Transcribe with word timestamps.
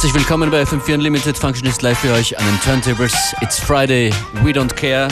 Herzlich 0.00 0.14
willkommen 0.14 0.50
bei 0.50 0.62
FM4 0.62 0.94
Unlimited 0.94 1.36
Functionist 1.36 1.82
live 1.82 1.98
für 1.98 2.14
euch 2.14 2.38
an 2.38 2.46
den 2.46 2.58
Turntables. 2.62 3.34
It's 3.42 3.58
Friday, 3.58 4.10
we 4.42 4.50
don't 4.50 4.74
care. 4.74 5.08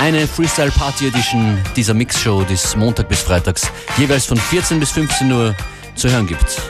Eine 0.00 0.26
Freestyle 0.26 0.72
Party 0.72 1.06
Edition 1.06 1.56
dieser 1.76 1.94
Mixshow, 1.94 2.42
die 2.42 2.54
es 2.54 2.74
Montag 2.74 3.08
bis 3.08 3.22
Freitags 3.22 3.70
jeweils 3.98 4.26
von 4.26 4.36
14 4.36 4.80
bis 4.80 4.90
15 4.90 5.30
Uhr 5.30 5.54
zu 5.94 6.10
hören 6.10 6.26
gibt. 6.26 6.60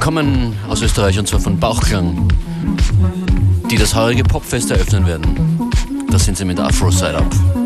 Kommen 0.00 0.56
aus 0.68 0.82
Österreich 0.82 1.18
und 1.18 1.28
zwar 1.28 1.40
von 1.40 1.58
Bauchklang, 1.58 2.28
die 3.70 3.76
das 3.76 3.94
heurige 3.94 4.24
Popfest 4.24 4.70
eröffnen 4.70 5.06
werden. 5.06 5.70
Da 6.10 6.18
sind 6.18 6.36
sie 6.36 6.44
mit 6.44 6.58
Afro 6.58 6.90
Side 6.90 7.16
Up. 7.16 7.57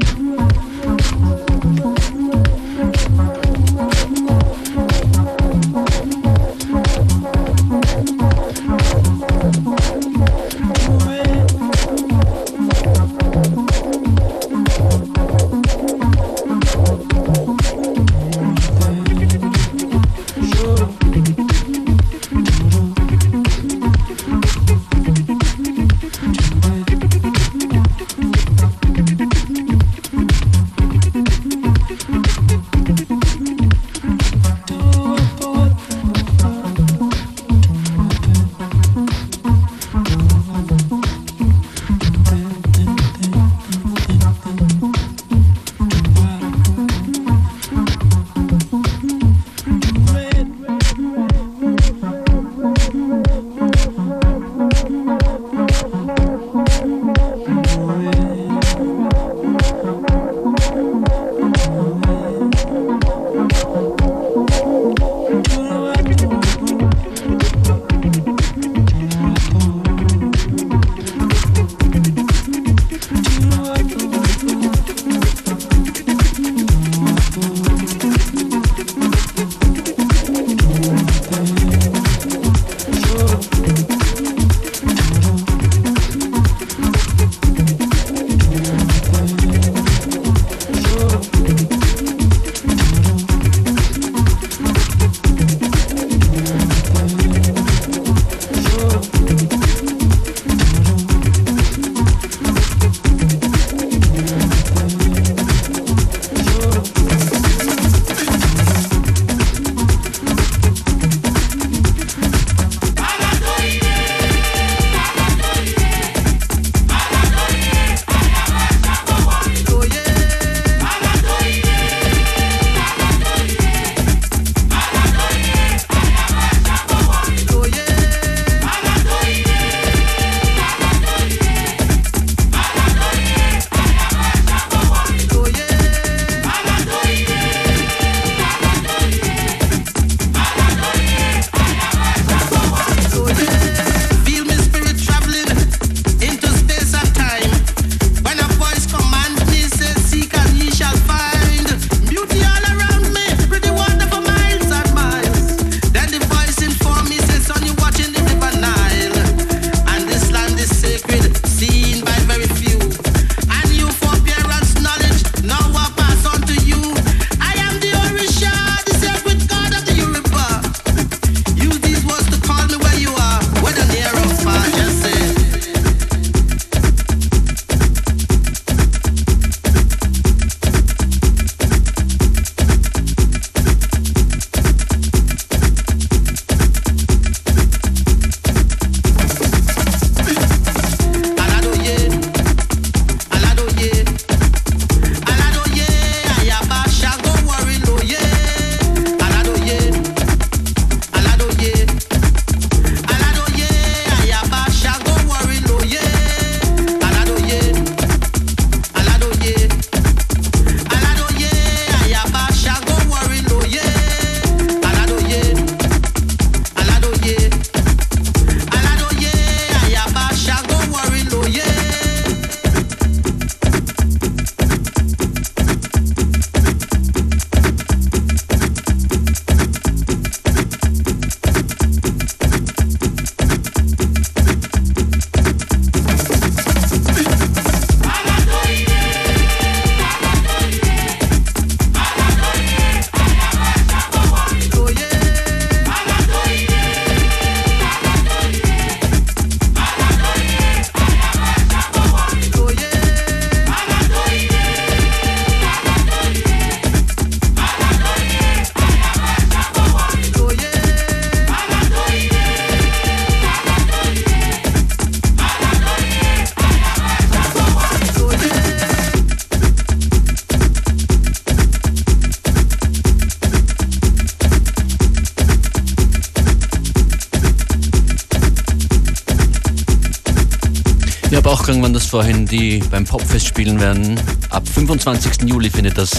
Auch 281.53 281.69
irgendwann 281.69 281.93
das 281.93 282.07
vorhin, 282.07 282.47
die 282.47 282.83
beim 282.91 283.05
Popfest 283.05 283.47
spielen 283.47 283.79
werden. 283.79 284.19
Ab 284.49 284.67
25. 284.67 285.43
Juli 285.45 285.69
findet 285.69 285.99
das 285.99 286.11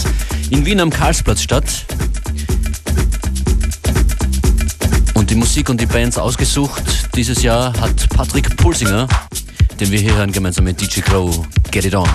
in 0.50 0.64
Wien 0.64 0.78
am 0.78 0.90
Karlsplatz 0.90 1.42
statt. 1.42 1.64
Und 5.14 5.30
die 5.30 5.34
Musik 5.34 5.68
und 5.70 5.80
die 5.80 5.86
Bands 5.86 6.18
ausgesucht 6.18 6.82
dieses 7.16 7.42
Jahr 7.42 7.72
hat 7.80 8.08
Patrick 8.10 8.56
Pulsinger, 8.56 9.08
den 9.80 9.90
wir 9.90 9.98
hier 9.98 10.14
hören 10.14 10.30
gemeinsam 10.30 10.66
mit 10.66 10.80
DJ 10.80 11.00
Crow. 11.00 11.44
Get 11.72 11.84
it 11.84 11.96
on. 11.96 12.08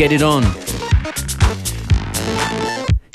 Get 0.00 0.12
it 0.12 0.22
on. 0.22 0.42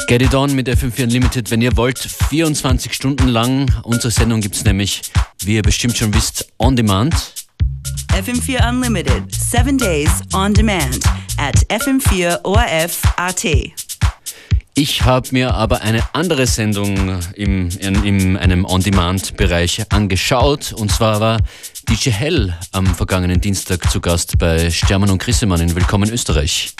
Get 0.07 0.21
it 0.21 0.35
on 0.35 0.53
mit 0.53 0.69
FM4 0.69 1.05
Unlimited, 1.05 1.49
wenn 1.49 1.63
ihr 1.63 1.75
wollt. 1.75 1.97
24 1.97 2.93
Stunden 2.93 3.27
lang. 3.27 3.73
Unsere 3.81 4.11
Sendung 4.11 4.39
gibt 4.39 4.53
es 4.53 4.63
nämlich, 4.65 5.01
wie 5.43 5.55
ihr 5.55 5.63
bestimmt 5.63 5.97
schon 5.97 6.13
wisst, 6.13 6.47
on 6.59 6.75
demand. 6.75 7.15
FM4 8.13 8.69
Unlimited, 8.69 9.33
seven 9.33 9.79
days 9.79 10.11
on 10.31 10.53
demand 10.53 11.03
at 11.39 11.55
FM4ORF.at. 11.71 13.84
Ich 14.77 15.03
habe 15.03 15.29
mir 15.31 15.53
aber 15.53 15.83
eine 15.83 16.03
andere 16.11 16.45
Sendung 16.45 17.21
im, 17.33 17.69
in, 17.79 18.03
in 18.03 18.35
einem 18.35 18.65
On-Demand-Bereich 18.65 19.85
angeschaut. 19.87 20.73
Und 20.73 20.91
zwar 20.91 21.21
war 21.21 21.39
DJ 21.87 22.09
Hell 22.09 22.53
am 22.73 22.85
vergangenen 22.93 23.39
Dienstag 23.39 23.89
zu 23.89 24.01
Gast 24.01 24.37
bei 24.37 24.69
Stermann 24.69 25.11
und 25.11 25.19
Grissemann 25.19 25.61
in 25.61 25.73
Willkommen 25.77 26.09
Österreich. 26.09 26.73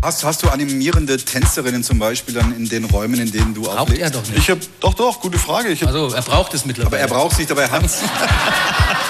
Hast, 0.00 0.22
hast 0.22 0.44
du 0.44 0.50
animierende 0.50 1.16
Tänzerinnen 1.16 1.82
zum 1.82 1.98
Beispiel 1.98 2.32
dann 2.32 2.56
in 2.56 2.68
den 2.68 2.84
Räumen, 2.84 3.18
in 3.18 3.32
denen 3.32 3.54
du 3.54 3.62
Braucht 3.62 3.98
er 3.98 4.10
doch 4.10 4.22
nicht. 4.22 4.38
Ich 4.38 4.48
hab, 4.48 4.58
doch, 4.78 4.94
doch, 4.94 5.20
gute 5.20 5.38
Frage. 5.38 5.74
Hab, 5.74 5.88
also 5.88 6.14
er 6.14 6.22
braucht 6.22 6.54
es 6.54 6.64
mittlerweile. 6.64 6.96
Aber 6.96 6.98
er 6.98 7.08
braucht 7.08 7.32
es 7.32 7.38
nicht, 7.38 7.50
aber 7.50 7.62
er 7.62 7.72
hat. 7.72 7.82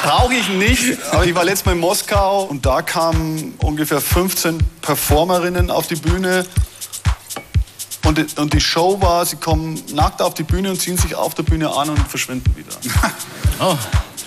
Brauche 0.05 0.35
ich 0.35 0.49
nicht. 0.49 0.99
Aber 1.11 1.27
ich 1.27 1.35
war 1.35 1.45
letztes 1.45 1.67
Mal 1.67 1.73
in 1.73 1.81
Moskau 1.81 2.45
und 2.45 2.65
da 2.65 2.81
kamen 2.81 3.55
ungefähr 3.59 4.01
15 4.01 4.59
Performerinnen 4.81 5.71
auf 5.71 5.87
die 5.87 5.97
Bühne. 5.97 6.47
Und, 8.05 8.39
und 8.39 8.53
die 8.53 8.61
Show 8.61 9.01
war, 9.01 9.25
sie 9.25 9.37
kommen 9.37 9.81
nackt 9.95 10.21
auf 10.21 10.35
die 10.35 10.43
Bühne 10.43 10.71
und 10.71 10.81
ziehen 10.81 10.97
sich 10.97 11.15
auf 11.15 11.35
der 11.35 11.45
Bühne 11.45 11.73
an 11.73 11.91
und 11.91 12.09
verschwinden 12.09 12.55
wieder. 12.57 12.73
Oh, 13.61 13.77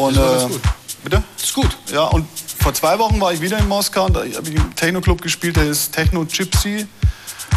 und, 0.05 0.15
das 0.15 0.43
ist 0.43 0.49
gut. 0.49 0.61
Bitte? 1.03 1.23
Das 1.35 1.43
ist 1.43 1.53
gut. 1.53 1.77
Ja, 1.91 2.03
und 2.03 2.25
vor 2.61 2.73
zwei 2.73 2.97
Wochen 2.99 3.19
war 3.19 3.33
ich 3.33 3.41
wieder 3.41 3.57
in 3.57 3.67
Moskau 3.67 4.05
und 4.05 4.15
da 4.15 4.21
habe 4.21 4.49
ich 4.49 4.55
im 4.55 4.75
Techno-Club 4.75 5.21
gespielt, 5.21 5.57
der 5.57 5.65
ist 5.65 5.91
Techno 5.91 6.25
Gypsy. 6.25 6.87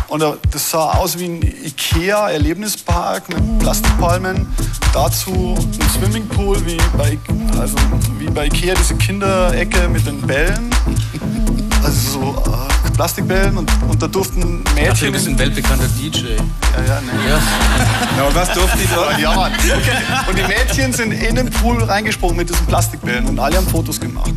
Und 0.08 0.24
das 0.50 0.70
sah 0.70 0.92
aus 0.92 1.18
wie 1.18 1.26
ein 1.26 1.42
Ikea-Erlebnispark 1.42 3.28
mit 3.28 3.58
Plastikpalmen. 3.58 4.46
Dazu 4.92 5.54
ein 5.56 5.88
Swimmingpool 5.90 6.64
wie 6.66 6.78
bei, 6.96 7.18
also 7.58 7.76
wie 8.18 8.26
bei 8.26 8.46
Ikea, 8.46 8.74
diese 8.74 8.96
Kinderecke 8.96 9.88
mit 9.88 10.06
den 10.06 10.20
Bällen. 10.22 10.74
Also 11.84 12.20
so 12.20 12.42
äh, 12.50 12.77
Plastikbällen 12.98 13.56
und, 13.56 13.70
und 13.88 14.02
da 14.02 14.08
durften 14.08 14.64
Mädchen... 14.74 15.06
Du 15.06 15.12
bist 15.12 15.28
ein 15.28 15.38
weltbekannter 15.38 15.86
DJ. 15.86 16.18
Ja, 16.18 16.34
ja, 16.84 17.00
nee. 17.00 17.30
Ja. 17.30 17.40
Na, 18.16 18.24
und 18.24 18.34
was 18.34 18.52
durften 18.52 18.76
die 18.76 18.88
dort? 18.92 19.16
Ja, 19.20 19.36
Mann. 19.36 19.52
Okay. 19.52 20.28
Und 20.28 20.36
die 20.36 20.42
Mädchen 20.42 20.92
sind 20.92 21.12
in 21.12 21.36
den 21.36 21.48
Pool 21.48 21.80
reingesprungen 21.80 22.36
mit 22.36 22.50
diesen 22.50 22.66
Plastikbällen 22.66 23.26
und 23.26 23.38
alle 23.38 23.56
haben 23.58 23.68
Fotos 23.68 24.00
gemacht. 24.00 24.32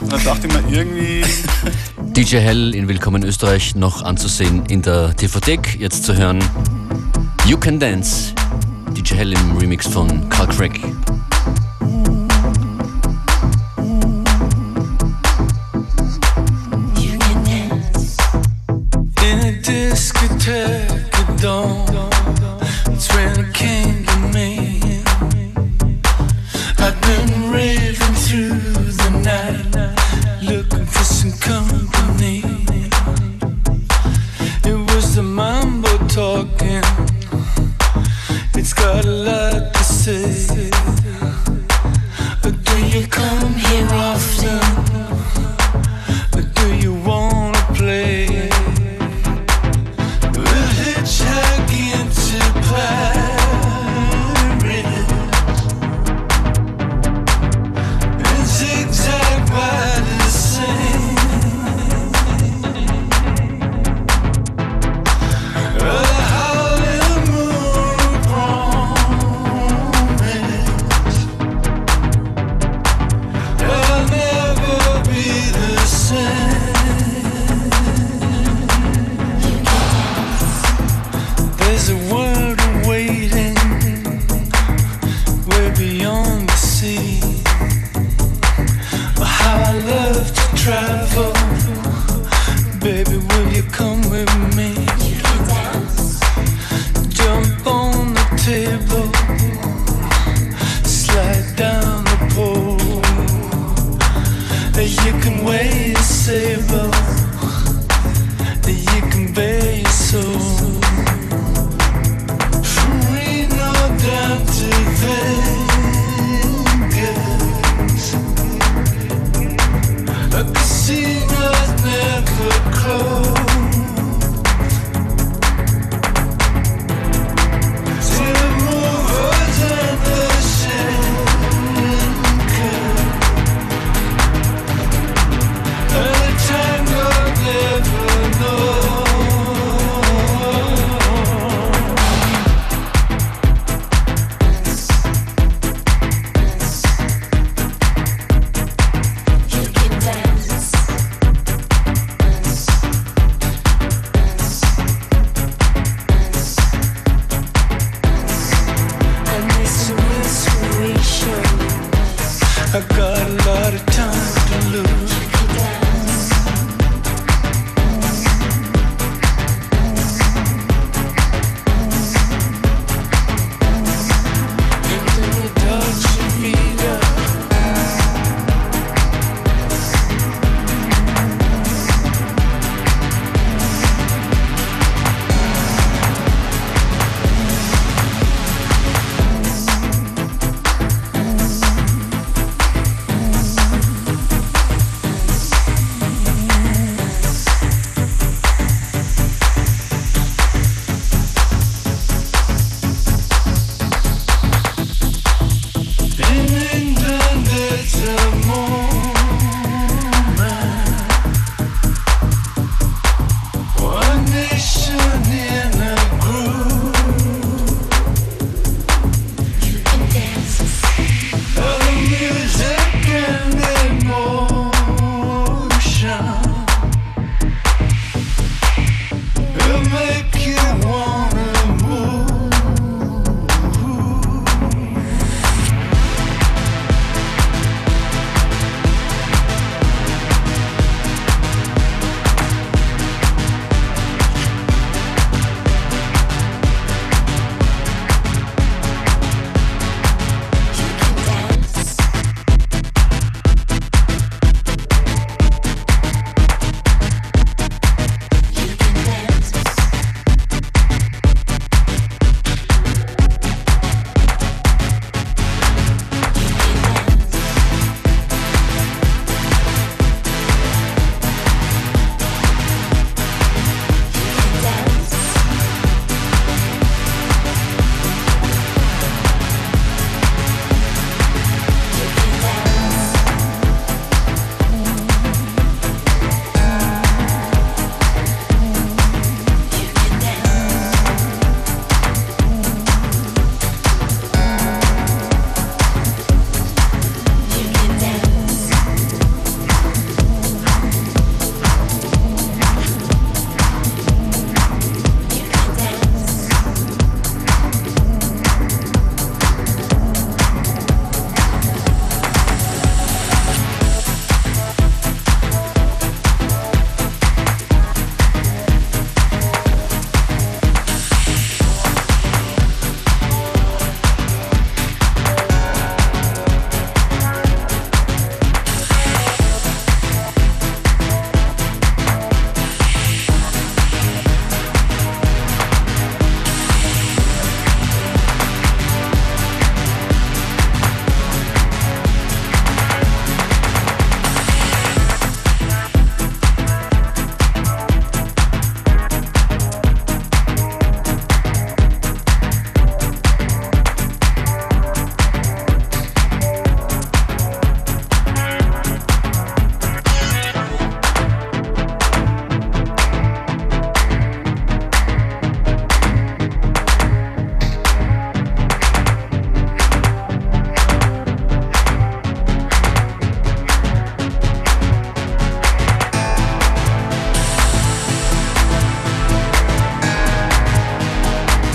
Und 0.00 0.10
dann 0.10 0.24
dachte 0.24 0.46
ich 0.46 0.54
mir 0.54 0.78
irgendwie, 0.78 1.22
DJ 2.16 2.38
Hell 2.38 2.74
in 2.74 2.88
Willkommen 2.88 3.22
Österreich 3.22 3.74
noch 3.74 4.02
anzusehen 4.02 4.64
in 4.70 4.80
der 4.80 5.14
TV-Thek. 5.14 5.78
Jetzt 5.78 6.04
zu 6.04 6.16
hören 6.16 6.42
You 7.44 7.58
Can 7.58 7.78
Dance. 7.78 8.32
DJ 8.96 9.16
Hell 9.16 9.32
im 9.34 9.58
Remix 9.58 9.86
von 9.86 10.26
Carl 10.30 10.48
Craig. 10.48 10.80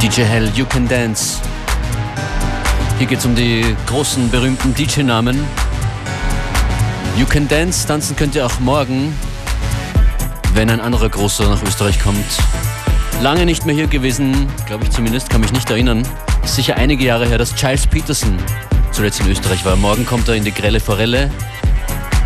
DJ 0.06 0.22
Hell, 0.22 0.52
You 0.54 0.66
Can 0.68 0.88
Dance. 0.88 1.42
Hier 3.00 3.08
geht 3.08 3.18
es 3.18 3.26
um 3.26 3.34
die 3.34 3.76
großen, 3.88 4.30
berühmten 4.30 4.72
DJ-Namen. 4.76 5.44
You 7.18 7.26
Can 7.26 7.48
Dance, 7.48 7.88
tanzen 7.88 8.16
könnt 8.16 8.36
ihr 8.36 8.46
auch 8.46 8.60
morgen, 8.60 9.16
wenn 10.54 10.70
ein 10.70 10.80
anderer 10.80 11.10
Großer 11.10 11.50
nach 11.50 11.64
Österreich 11.64 12.00
kommt. 12.00 12.24
Lange 13.24 13.48
nicht 13.48 13.66
mehr 13.66 13.74
hier 13.74 13.88
gewesen, 13.88 14.48
glaube 14.68 14.84
ich 14.84 14.92
zumindest, 14.92 15.32
kann 15.32 15.42
mich 15.42 15.54
nicht 15.54 15.72
erinnern. 15.72 16.08
Ist 16.44 16.54
sicher 16.54 16.76
einige 16.76 17.04
Jahre 17.04 17.26
her, 17.26 17.40
dass 17.40 17.56
Giles 17.56 17.88
Peterson 17.88 18.38
zuletzt 18.92 19.22
in 19.22 19.32
Österreich 19.32 19.66
war. 19.66 19.76
Morgen 19.76 20.06
kommt 20.06 20.28
er 20.28 20.36
in 20.36 20.44
die 20.44 20.54
grelle 20.54 20.80
Forelle 20.80 21.32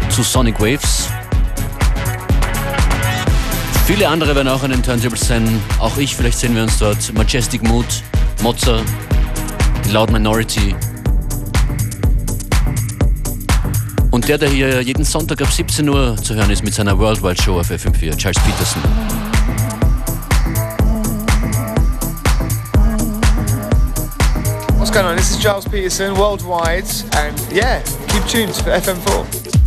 zu 0.10 0.22
Sonic 0.22 0.60
Waves. 0.60 1.08
Viele 3.90 4.08
andere 4.08 4.36
werden 4.36 4.48
auch 4.48 4.62
an 4.62 4.70
den 4.70 4.84
Turntables 4.84 5.28
sein. 5.28 5.60
Auch 5.80 5.98
ich, 5.98 6.16
vielleicht 6.16 6.38
sehen 6.38 6.56
wir 6.56 6.62
uns 6.62 6.78
dort. 6.78 7.12
Majestic 7.16 7.64
Mood, 7.64 7.88
Mozart, 8.44 8.84
die 9.84 9.90
Loud 9.90 10.12
Minority. 10.12 10.76
Und 14.12 14.28
der, 14.28 14.38
der 14.38 14.50
hier 14.50 14.82
jeden 14.82 15.04
Sonntag 15.04 15.42
ab 15.42 15.52
17 15.52 15.90
Uhr 15.90 16.16
zu 16.18 16.36
hören 16.36 16.52
ist 16.52 16.64
mit 16.64 16.76
seiner 16.76 17.00
Worldwide 17.00 17.42
Show 17.42 17.60
auf 17.60 17.72
FM4, 17.72 18.16
Charles 18.16 18.38
Peterson. 18.44 18.84
What's 24.78 24.92
going 24.92 25.08
on? 25.08 25.16
This 25.16 25.32
is 25.32 25.42
Giles 25.42 25.66
Peterson, 25.66 26.16
worldwide, 26.16 26.86
and 27.18 27.36
yeah, 27.52 27.82
keep 28.08 28.24
tuned 28.28 28.56
for 28.56 28.70
FM4. 28.70 29.59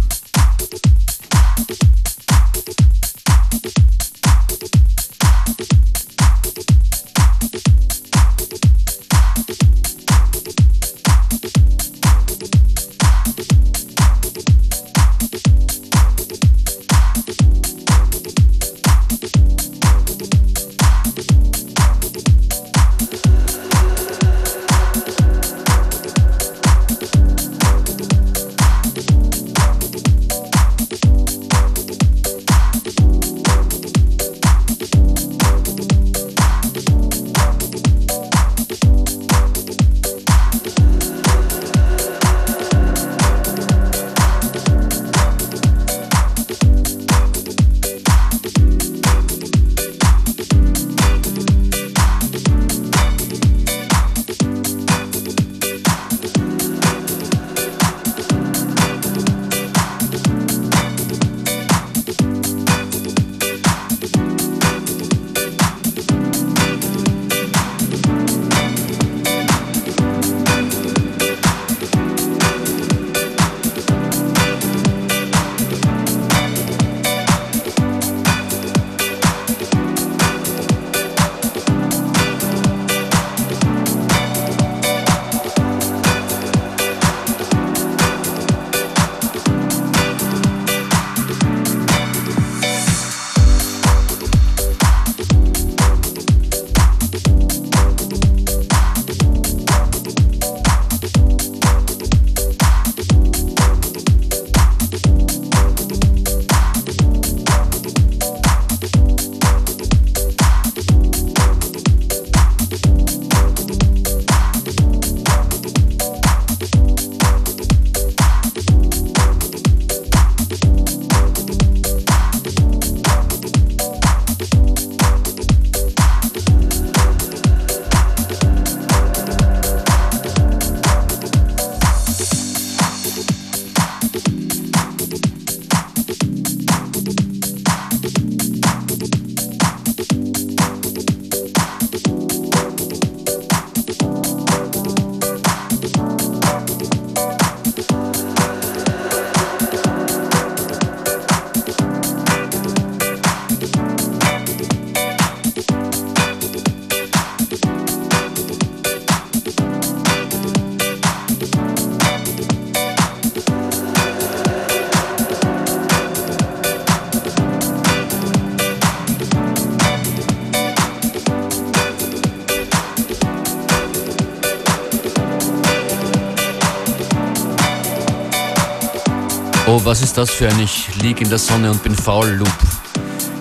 Was 179.84 180.00
ist 180.00 180.16
das 180.16 180.30
für 180.30 180.48
ein 180.48 180.60
Ich 180.60 180.94
lieg 181.02 181.20
in 181.20 181.28
der 181.28 181.38
Sonne 181.38 181.70
und 181.70 181.82
bin 181.82 181.94
faul 181.94 182.28
Loop. 182.28 182.48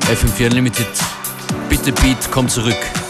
FM4 0.08 0.47
Unlimited, 0.47 0.88
bitte 1.69 1.91
Beat, 1.91 2.17
komm 2.32 2.49
zurück. 2.49 3.00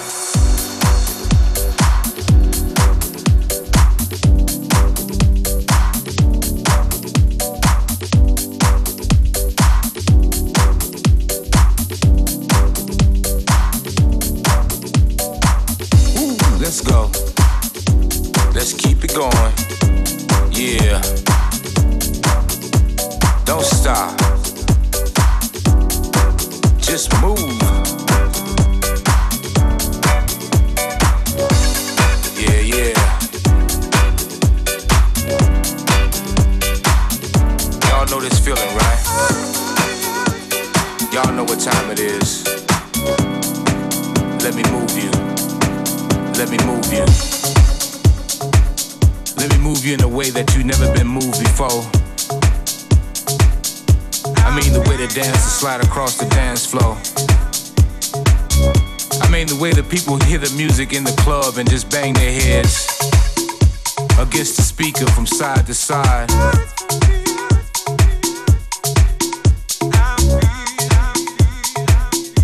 Speaker 64.81 65.05
from 65.11 65.27
side 65.27 65.63
to 65.67 65.75
side. 65.75 66.27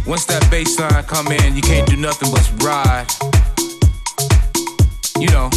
Once 0.06 0.26
that 0.26 0.48
bass 0.52 0.80
line 0.80 1.04
come 1.06 1.28
in, 1.30 1.56
you 1.56 1.64
can't 1.64 1.90
do 1.90 1.96
nothing 1.96 2.30
but 2.30 2.46
ride. 2.64 3.08
You 5.20 5.30
know, 5.30 5.50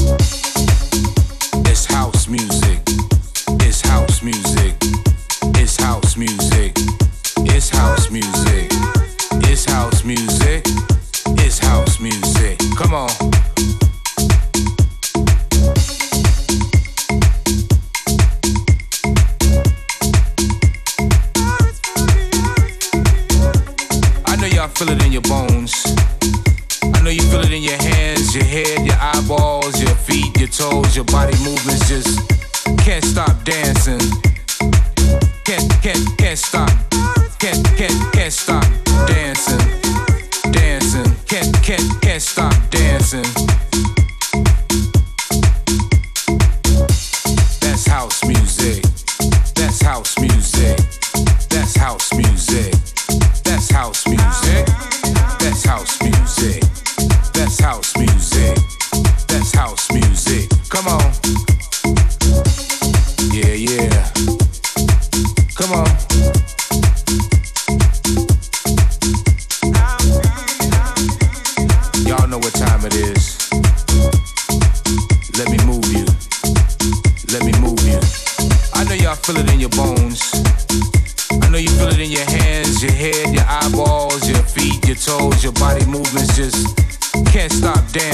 it's 1.69 1.85
house 1.85 2.29
music. 2.29 2.81
It's 3.67 3.83
house 3.83 4.23
music. 4.23 4.75
It's 5.61 5.77
house 5.77 6.17
music. 6.17 6.73
It's 7.53 7.69
house 7.69 8.11
music. 8.11 8.71
It's 9.51 9.67
house 9.67 10.03
music. 10.03 10.65
It's 11.45 11.59
house 11.59 12.01
music. 12.01 12.59
Come 12.79 12.95
on. 12.95 13.30
your 30.97 31.05
body 31.05 31.37
moves. 31.45 31.70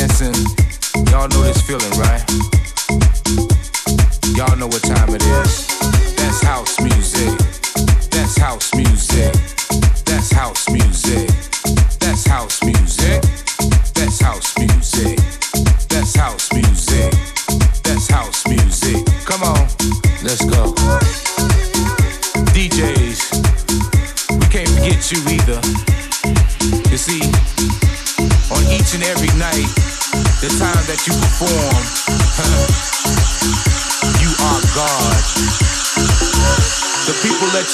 Dancing. 0.06 0.34
Y'all 1.10 1.28
know 1.28 1.42
this 1.42 1.62
feeling, 1.62 1.90
right? 1.98 2.22
Y'all 4.36 4.56
know 4.56 4.66
what 4.66 4.82
time 4.82 5.14
it 5.14 5.22
is. 5.22 5.65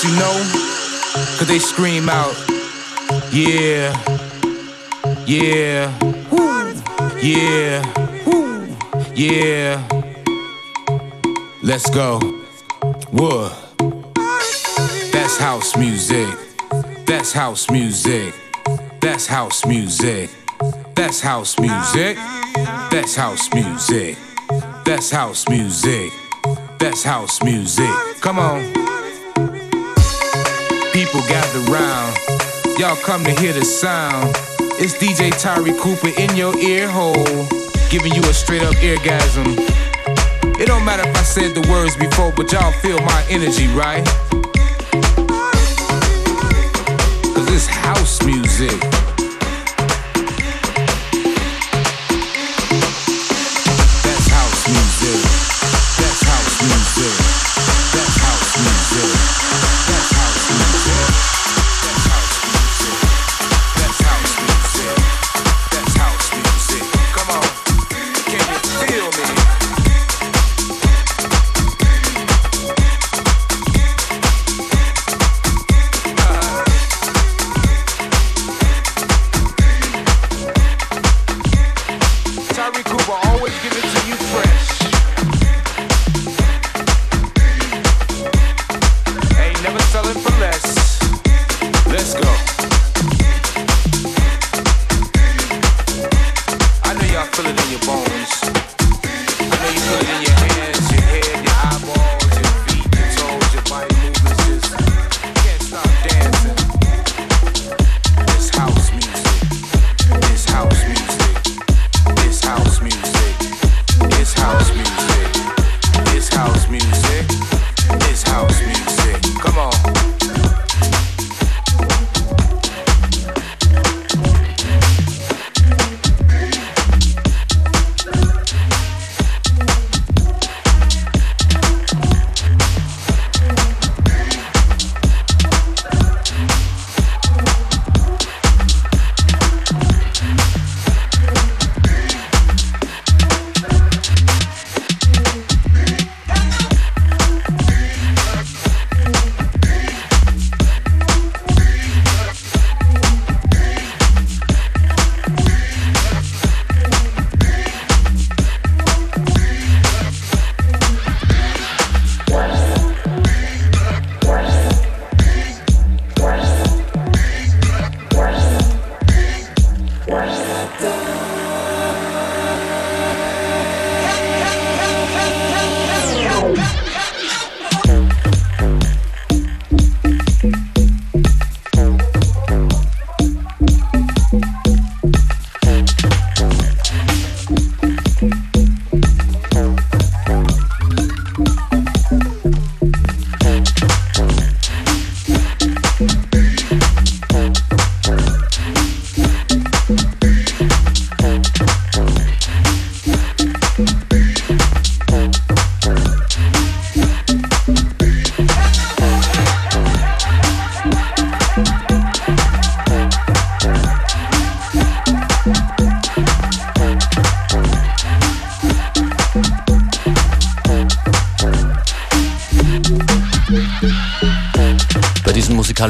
You 0.05 0.11
know, 0.17 0.35
cause 1.39 1.47
they 1.47 1.59
scream 1.61 2.09
out, 2.09 2.35
yeah, 3.33 3.93
yeah, 5.27 5.97
yeah, 7.23 7.83
yeah. 9.15 9.89
Let's 11.63 11.89
go. 11.91 12.19
What? 13.11 13.53
That's 15.13 15.39
house 15.39 15.77
music. 15.77 16.29
That's 17.07 17.33
house 17.33 17.71
music. 17.71 18.35
That's 19.01 19.27
house 19.29 19.65
music. 19.65 20.31
That's 20.97 21.21
house 21.21 21.57
music. 21.61 22.17
That's 22.91 23.15
house 23.15 23.55
music. 23.55 24.19
That's 24.85 25.11
house 25.11 25.49
music. 25.49 26.13
That's 26.81 27.05
house 27.05 27.43
music. 27.43 27.91
Come 28.21 28.41
on. 28.41 28.82
People 30.93 31.23
gather 31.23 31.61
round. 31.73 32.19
Y'all 32.79 32.97
come 32.97 33.25
to 33.25 33.31
hear 33.41 33.55
the 33.55 33.65
sound. 33.65 34.37
It's 34.79 34.93
DJ 34.93 35.31
Tyree 35.41 35.73
Cooper 35.81 36.11
in 36.21 36.37
your 36.37 36.55
ear 36.59 36.87
hole, 36.87 37.49
giving 37.89 38.13
you 38.13 38.21
a 38.23 38.35
straight 38.35 38.63
up 38.63 38.75
eargasm. 38.75 39.57
It 40.61 40.67
don't 40.67 40.85
matter 40.85 41.09
if 41.09 41.17
I 41.17 41.23
said 41.23 41.55
the 41.55 41.67
words 41.71 41.97
before, 41.97 42.31
but 42.33 42.53
y'all 42.53 42.73
feel 42.73 42.99
my 43.01 43.25
energy, 43.31 43.69
right? 43.69 44.05
Cause 47.35 47.49
it's 47.51 47.67
house 47.67 48.23
music. 48.27 49.12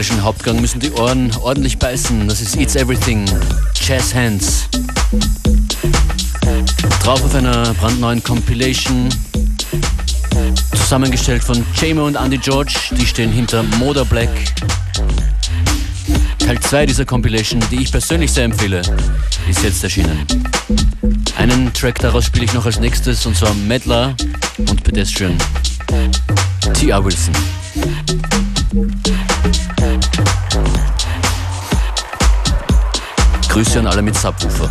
Musikalischen 0.03 0.24
Hauptgang 0.24 0.61
müssen 0.61 0.80
die 0.80 0.90
Ohren 0.92 1.30
ordentlich 1.42 1.78
beißen. 1.78 2.26
Das 2.26 2.40
ist 2.40 2.57
It's 2.57 2.74
Everything, 2.74 3.24
Jazz 3.86 4.12
Hands. 4.12 4.68
Drauf 7.05 7.22
auf 7.22 7.34
einer 7.36 7.72
brandneuen 7.74 8.20
Compilation, 8.20 9.09
zusammengestellt 10.72 11.44
von 11.44 11.64
Jamo 11.80 12.05
und 12.07 12.16
Andy 12.16 12.38
George, 12.38 12.74
die 12.98 13.07
stehen 13.07 13.30
hinter 13.30 13.62
Moda 13.78 14.03
Black. 14.03 14.28
Teil 16.40 16.59
2 16.59 16.86
dieser 16.86 17.05
Compilation, 17.05 17.62
die 17.70 17.82
ich 17.82 17.92
persönlich 17.92 18.32
sehr 18.32 18.44
empfehle, 18.44 18.82
ist 19.48 19.62
jetzt 19.62 19.84
erschienen. 19.84 20.26
Einen 21.36 21.72
Track 21.72 22.00
daraus 22.00 22.24
spiele 22.24 22.46
ich 22.46 22.53
noch 22.55 22.66
als 22.66 22.80
nächstes, 22.80 23.24
und 23.24 23.36
zwar 23.36 23.55
Medler 23.55 24.16
und 24.59 24.82
Pedestrian. 24.82 25.38
T.R. 26.74 27.05
Wilson. 27.05 27.34
Grüße 33.49 33.78
an 33.78 33.87
alle 33.87 34.03
mit 34.03 34.16
Subwoofer. 34.16 34.70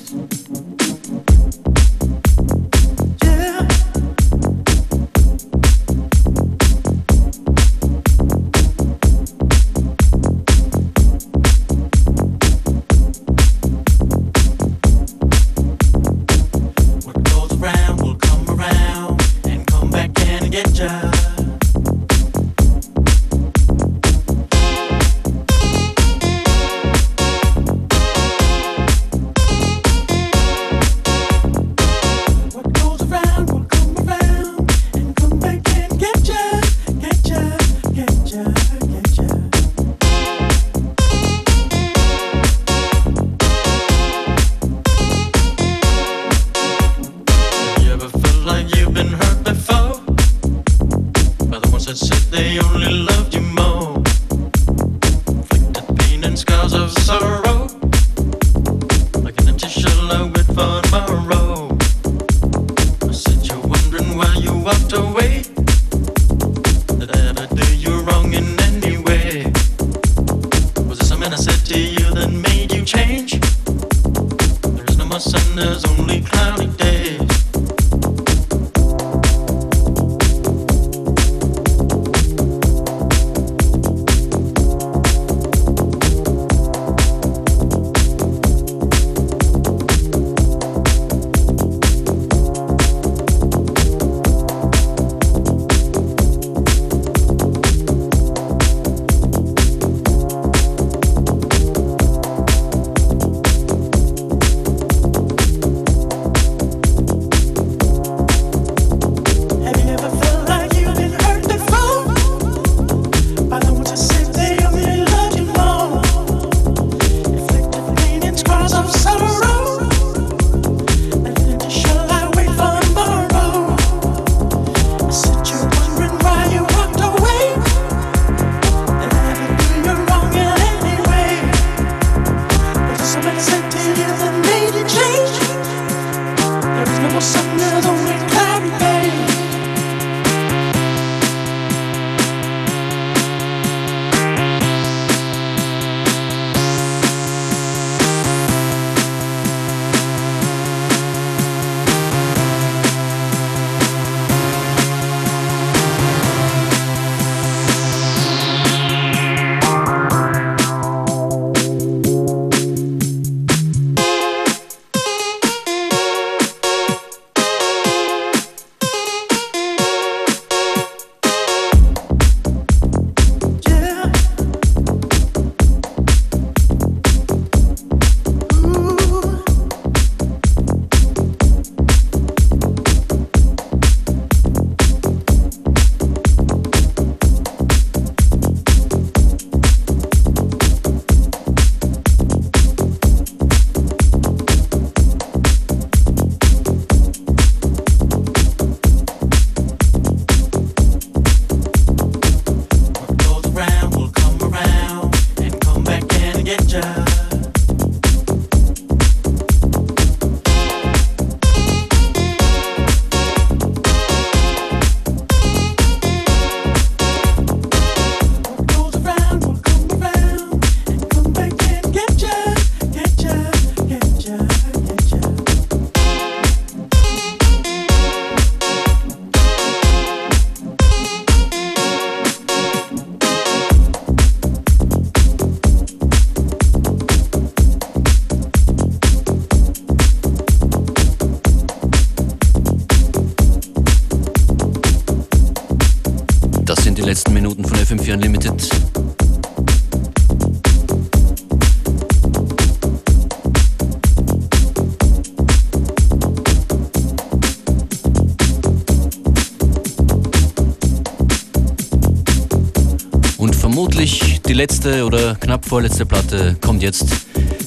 Letzte 264.61 265.03
oder 265.05 265.33
knapp 265.33 265.65
vorletzte 265.65 266.05
Platte 266.05 266.55
kommt 266.61 266.83
jetzt. 266.83 267.07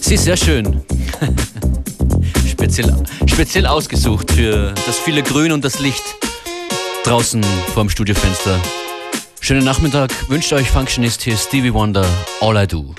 Sie 0.00 0.14
ist 0.14 0.22
sehr 0.22 0.36
schön. 0.36 0.80
speziell, 2.48 2.94
speziell 3.26 3.66
ausgesucht 3.66 4.30
für 4.30 4.72
das 4.86 5.00
viele 5.00 5.24
Grün 5.24 5.50
und 5.50 5.64
das 5.64 5.80
Licht 5.80 6.04
draußen 7.02 7.42
vorm 7.74 7.90
Studiofenster. 7.90 8.60
Schönen 9.40 9.64
Nachmittag, 9.64 10.12
wünscht 10.30 10.52
euch 10.52 10.70
Functionist 10.70 11.22
hier 11.22 11.36
Stevie 11.36 11.74
Wonder, 11.74 12.06
All 12.40 12.62
I 12.62 12.68
Do. 12.68 12.94